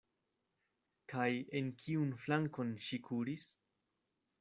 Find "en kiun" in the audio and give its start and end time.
1.61-2.17